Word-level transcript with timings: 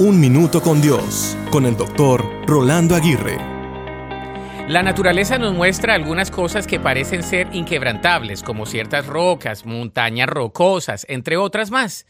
Un 0.00 0.20
Minuto 0.20 0.62
con 0.62 0.80
Dios, 0.80 1.36
con 1.50 1.66
el 1.66 1.76
doctor 1.76 2.24
Rolando 2.46 2.94
Aguirre. 2.94 3.36
La 4.68 4.84
naturaleza 4.84 5.38
nos 5.38 5.54
muestra 5.54 5.94
algunas 5.94 6.30
cosas 6.30 6.68
que 6.68 6.78
parecen 6.78 7.24
ser 7.24 7.48
inquebrantables, 7.52 8.44
como 8.44 8.64
ciertas 8.64 9.06
rocas, 9.06 9.66
montañas 9.66 10.28
rocosas, 10.28 11.04
entre 11.08 11.36
otras 11.36 11.72
más. 11.72 12.06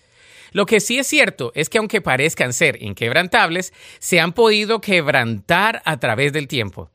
Lo 0.53 0.67
que 0.67 0.81
sí 0.81 0.99
es 0.99 1.07
cierto 1.07 1.51
es 1.55 1.71
que 1.71 1.79
aunque 1.79 2.03
parezcan 2.03 2.53
ser 2.53 2.83
inquebrantables, 2.83 3.73
se 4.01 4.21
han 4.21 4.35
podido 4.35 4.83
quebrantar 4.83 5.81
a 5.87 5.97
través 5.97 6.35
del 6.35 6.47
tiempo. 6.47 6.91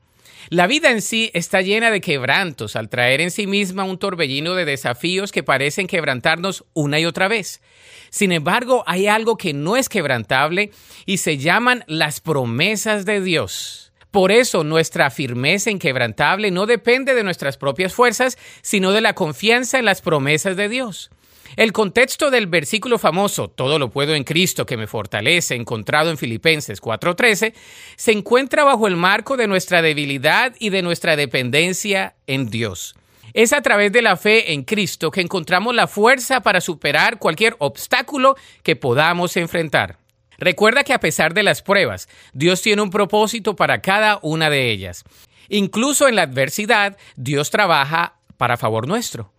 La 0.49 0.67
vida 0.67 0.91
en 0.91 1.01
sí 1.01 1.31
está 1.33 1.61
llena 1.61 1.89
de 1.91 2.01
quebrantos 2.01 2.75
al 2.75 2.89
traer 2.89 3.21
en 3.21 3.31
sí 3.31 3.47
misma 3.47 3.83
un 3.83 3.97
torbellino 3.97 4.55
de 4.55 4.65
desafíos 4.65 5.31
que 5.31 5.43
parecen 5.43 5.87
quebrantarnos 5.87 6.65
una 6.73 6.99
y 6.99 7.05
otra 7.05 7.27
vez. 7.27 7.61
Sin 8.09 8.31
embargo, 8.31 8.83
hay 8.85 9.07
algo 9.07 9.37
que 9.37 9.53
no 9.53 9.77
es 9.77 9.89
quebrantable 9.89 10.71
y 11.05 11.17
se 11.17 11.37
llaman 11.37 11.83
las 11.87 12.20
promesas 12.20 13.05
de 13.05 13.21
Dios. 13.21 13.91
Por 14.11 14.31
eso 14.31 14.63
nuestra 14.63 15.09
firmeza 15.09 15.71
inquebrantable 15.71 16.51
no 16.51 16.67
depende 16.67 17.15
de 17.15 17.23
nuestras 17.23 17.57
propias 17.57 17.93
fuerzas, 17.93 18.37
sino 18.62 18.91
de 18.91 19.01
la 19.01 19.15
confianza 19.15 19.79
en 19.79 19.85
las 19.85 20.01
promesas 20.01 20.55
de 20.55 20.70
Dios. 20.70 21.09
El 21.55 21.71
contexto 21.71 22.31
del 22.31 22.48
versículo 22.48 22.98
famoso, 22.98 23.48
todo 23.48 23.77
lo 23.77 23.89
puedo 23.89 24.16
en 24.16 24.23
Cristo 24.23 24.66
que 24.66 24.77
me 24.77 24.88
fortalece, 24.88 25.55
encontrado 25.55 26.09
en 26.09 26.17
Filipenses 26.17 26.81
4:13, 26.81 27.53
se 27.95 28.12
encuentra 28.12 28.63
bajo 28.63 28.88
el 28.88 28.95
marco 28.95 29.38
de 29.38 29.48
nuestra 29.48 29.81
debilidad 29.81 30.55
y 30.59 30.70
de 30.70 30.81
nuestra 30.81 31.16
dependencia 31.16 32.16
en 32.26 32.49
Dios. 32.49 32.95
Es 33.34 33.53
a 33.53 33.62
través 33.62 33.91
de 33.91 34.02
la 34.02 34.16
fe 34.16 34.53
en 34.53 34.63
Cristo 34.63 35.12
que 35.12 35.21
encontramos 35.21 35.73
la 35.73 35.88
fuerza 35.88 36.41
para 36.41 36.62
superar 36.62 37.20
cualquier 37.20 37.55
obstáculo 37.59 38.35
que 38.62 38.76
podamos 38.76 39.38
enfrentar. 39.38 39.98
Recuerda 40.38 40.84
que 40.84 40.93
a 40.93 40.99
pesar 40.99 41.34
de 41.34 41.43
las 41.43 41.62
pruebas, 41.62 42.09
Dios 42.34 42.62
tiene 42.62 42.81
un 42.81 42.90
propósito 42.90 43.55
para 43.55 43.81
cada 43.81 44.20
una 44.21 44.49
de 44.49 44.71
ellas. 44.71 45.04
Incluso 45.49 46.07
en 46.07 46.15
la 46.15 46.24
adversidad, 46.24 46.98
Dios 47.15 47.49
trabaja 47.49 48.15
para 48.37 48.57
favor 48.57 48.87
nuestro. 48.87 49.32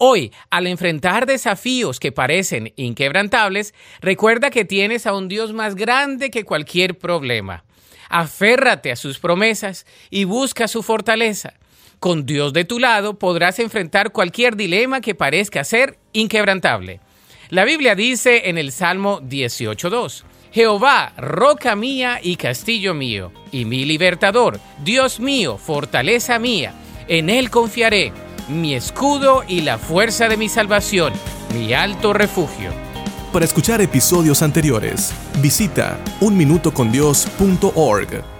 Hoy, 0.00 0.32
al 0.50 0.68
enfrentar 0.68 1.26
desafíos 1.26 1.98
que 1.98 2.12
parecen 2.12 2.72
inquebrantables, 2.76 3.74
recuerda 4.00 4.50
que 4.50 4.64
tienes 4.64 5.08
a 5.08 5.12
un 5.12 5.26
Dios 5.26 5.52
más 5.52 5.74
grande 5.74 6.30
que 6.30 6.44
cualquier 6.44 6.96
problema. 6.96 7.64
Aférrate 8.08 8.92
a 8.92 8.96
sus 8.96 9.18
promesas 9.18 9.86
y 10.08 10.22
busca 10.22 10.68
su 10.68 10.84
fortaleza. 10.84 11.54
Con 11.98 12.26
Dios 12.26 12.52
de 12.52 12.64
tu 12.64 12.78
lado 12.78 13.18
podrás 13.18 13.58
enfrentar 13.58 14.12
cualquier 14.12 14.54
dilema 14.54 15.00
que 15.00 15.16
parezca 15.16 15.64
ser 15.64 15.98
inquebrantable. 16.12 17.00
La 17.48 17.64
Biblia 17.64 17.96
dice 17.96 18.48
en 18.50 18.56
el 18.56 18.70
Salmo 18.70 19.20
18.2, 19.22 20.22
Jehová, 20.52 21.12
roca 21.16 21.74
mía 21.74 22.20
y 22.22 22.36
castillo 22.36 22.94
mío, 22.94 23.32
y 23.50 23.64
mi 23.64 23.84
libertador, 23.84 24.60
Dios 24.84 25.18
mío, 25.18 25.58
fortaleza 25.58 26.38
mía, 26.38 26.72
en 27.08 27.30
él 27.30 27.50
confiaré 27.50 28.12
mi 28.48 28.74
escudo 28.74 29.44
y 29.46 29.60
la 29.60 29.78
fuerza 29.78 30.28
de 30.28 30.36
mi 30.36 30.48
salvación, 30.48 31.12
mi 31.54 31.72
alto 31.72 32.12
refugio. 32.12 32.70
Para 33.32 33.44
escuchar 33.44 33.80
episodios 33.80 34.42
anteriores, 34.42 35.12
visita 35.40 36.00
unminutocondios.org. 36.20 38.37